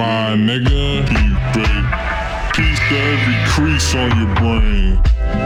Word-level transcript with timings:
my 0.00 0.32
nigga. 0.32 1.04
Peace 2.56 2.80
to 2.88 2.96
every 3.12 3.38
crease 3.52 3.94
on 3.94 4.08
your 4.16 4.32
brain. 4.40 4.96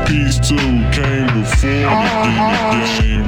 Peace 0.07 0.39
to 0.47 0.55
who 0.55 0.79
came 0.95 1.27
before 1.35 1.91
the 2.23 2.31
game. 3.03 3.27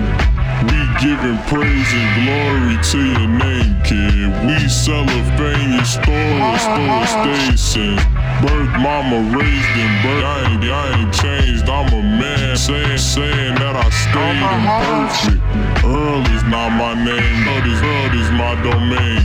We 0.70 0.78
giving 1.02 1.38
praise 1.50 1.90
and 1.98 2.08
glory 2.22 2.78
to 2.78 2.98
your 3.18 3.28
name, 3.42 3.74
kid. 3.82 4.30
We 4.46 4.68
celebrating 4.68 5.74
your 5.74 5.84
story, 5.84 6.58
story 6.62 7.06
stays 7.10 7.60
since 7.60 8.02
birth. 8.40 8.70
Mama 8.78 9.18
raised 9.34 9.74
in 9.82 9.92
birth. 10.06 10.24
I 10.24 10.46
ain't, 10.46 10.64
I 10.64 11.00
ain't 11.00 11.12
changed. 11.12 11.68
I'm 11.68 11.92
a 11.92 12.02
man 12.02 12.56
saying, 12.56 12.98
saying 12.98 13.54
that 13.56 13.74
I 13.74 13.88
stayed 13.90 14.38
in 14.38 14.62
uh-huh. 14.62 15.10
perfect. 15.10 15.42
Earl 15.84 16.22
is 16.36 16.44
not 16.44 16.70
my 16.70 16.94
name. 16.94 17.48
Earl 17.50 17.66
is, 17.66 17.80
Earl 17.82 18.14
is 18.14 18.25
domain. 18.62 19.20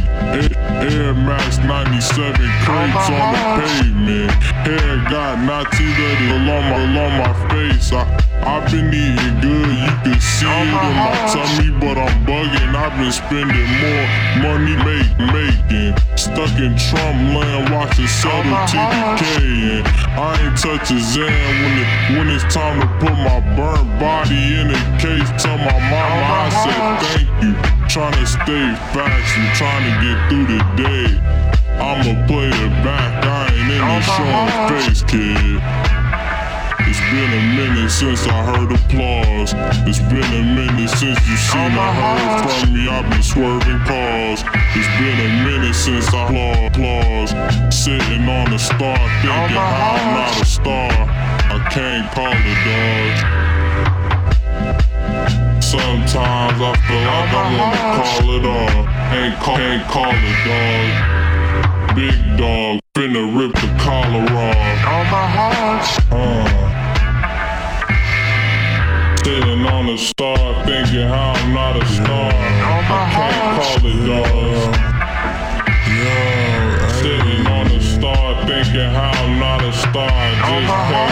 Air, 0.82 1.14
Max 1.14 1.58
97 1.60 2.34
crates 2.64 3.10
on 3.10 3.12
the 3.12 3.22
uh-huh. 3.22 3.62
pavement. 3.62 4.32
Hair 4.66 4.98
got 5.10 5.44
not 5.46 5.72
too 5.74 5.92
along 6.34 6.64
my, 6.70 6.80
along 6.90 7.14
my 7.20 7.34
face. 7.50 7.92
I, 7.92 8.08
I've 8.42 8.72
been 8.72 8.90
eating 8.90 9.38
good, 9.42 9.70
you 9.70 9.94
can 10.02 10.20
see 10.20 10.48
it 10.48 10.68
in 10.68 10.96
my 10.98 11.12
uh-huh. 11.12 11.36
tummy, 11.36 11.70
but 11.80 11.98
I'm 11.98 12.26
bugging. 12.26 12.74
I've 12.74 12.96
been 12.98 13.12
spending 13.12 13.70
more 13.84 14.06
money 14.42 14.76
make, 14.82 15.12
making. 15.30 15.94
Stuck 16.18 16.54
in 16.58 16.74
Trump 16.78 17.18
land, 17.36 17.74
watching 17.74 18.08
settle 18.08 18.54
uh-huh. 18.54 19.18
TDK. 19.18 19.24
And 19.78 19.88
I 20.18 20.40
ain't 20.42 20.58
touch 20.58 20.92
a 20.92 21.00
Zan 21.00 21.30
when, 21.62 21.74
it, 21.78 21.90
when 22.18 22.28
it's 22.30 22.48
time 22.54 22.80
to 22.82 22.88
put 22.98 23.14
my 23.22 23.40
burnt 23.56 23.90
body 24.00 24.58
in 24.58 24.72
a 24.72 24.82
case. 24.98 25.30
Tell 25.42 25.58
my 25.58 25.81
Trying 27.92 28.14
to 28.14 28.26
stay 28.26 28.72
facts 28.96 29.36
and 29.36 29.52
trying 29.60 29.84
to 29.84 29.92
get 30.00 30.16
through 30.32 30.48
the 30.48 30.64
day. 30.80 31.12
I'ma 31.76 32.26
play 32.26 32.48
it 32.48 32.74
back, 32.88 33.26
I 33.26 33.52
ain't 33.52 33.68
in 33.68 33.84
the 33.84 34.00
showing 34.08 34.48
face, 34.72 35.04
kid. 35.04 35.60
It's 36.88 37.04
been 37.12 37.32
a 37.36 37.44
minute 37.52 37.92
since 37.92 38.26
I 38.28 38.48
heard 38.48 38.72
applause. 38.72 39.52
It's 39.84 40.00
been 40.08 40.24
a 40.24 40.44
minute 40.56 40.90
since 40.90 41.20
you 41.28 41.36
seen 41.36 41.76
or 41.76 41.92
heard 41.92 42.48
from 42.48 42.74
me. 42.74 42.88
I've 42.88 43.10
been 43.12 43.24
swerving 43.24 43.84
cars. 43.84 44.40
It's 44.72 44.88
been 44.96 45.20
a 45.28 45.44
minute 45.44 45.76
since 45.76 46.14
I 46.14 46.32
applause. 46.72 47.32
Sitting 47.76 48.24
on 48.24 48.54
a 48.54 48.60
star, 48.60 49.00
thinking 49.20 49.60
how 49.60 50.00
I'm 50.00 50.16
not 50.16 50.42
a 50.42 50.46
star. 50.46 50.92
I 51.52 51.60
can't 51.70 52.08
call 52.16 52.32
Sometimes 56.12 56.60
I 56.60 56.76
feel 56.88 57.04
like 57.08 57.32
I 57.32 57.56
wanna 57.56 58.04
call 58.04 58.28
it 58.36 58.44
all. 58.44 58.84
Ain't 59.16 59.36
call, 59.40 59.58
ain't 59.58 59.88
call 59.88 60.12
it 60.12 60.44
dog. 60.44 60.88
Big 61.96 62.20
dog, 62.38 62.82
finna 62.94 63.24
rip 63.32 63.54
the 63.56 63.68
collar 63.80 64.28
off. 64.28 64.58
On 64.92 65.06
my 65.08 65.26
heart. 65.32 65.88
Uh. 66.12 66.44
Sitting 69.24 69.66
on 69.66 69.88
a 69.88 69.98
star, 69.98 70.66
thinking 70.66 71.08
how 71.08 71.32
I'm 71.32 71.54
not 71.54 71.78
a 71.82 71.86
star. 71.86 72.32
I 72.34 72.84
can't 73.16 73.56
call 73.56 73.88
it 73.88 74.00
dog. 74.06 74.76
Sitting 77.00 77.48
on 77.48 77.68
a 77.68 77.80
star, 77.80 78.46
thinking 78.46 78.90
how 78.92 79.12
I'm 79.12 79.40
not 79.40 79.64
a 79.64 79.72
star. 79.72 80.12
Just 80.12 80.42
can't 80.44 80.68
call 80.68 81.11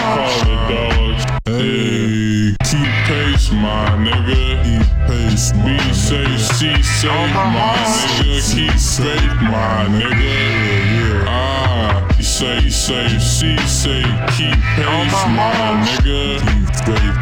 C 6.59 6.65
say, 6.83 7.07
my 7.07 7.71
nigga. 7.87 8.43
Keep 8.51 8.75
faith, 8.75 9.35
my 9.43 9.87
nigga. 9.87 11.23
Ah, 11.25 12.05
he 12.17 12.23
say, 12.23 12.59
he 12.59 12.69
say, 12.69 13.07
C 13.17 13.55
say, 13.65 14.03
keep 14.35 14.59
pace, 14.75 15.23
my 15.37 15.55
nigga. 15.85 16.21
Keep 16.43 16.67
faith. 16.83 17.17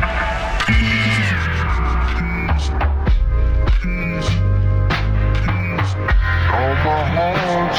On 6.52 6.74
my 6.84 6.98
heart. 7.14 7.78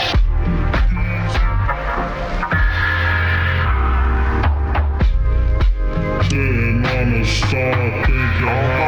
Sitting 6.22 6.86
on 6.86 7.10
a 7.14 7.24
star, 7.24 7.78
thinking 8.06 8.87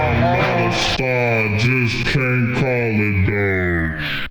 I 1.02 1.56
just 1.58 2.06
can't 2.06 2.54
call 2.56 2.66
it 2.66 3.26
though. 3.26 4.29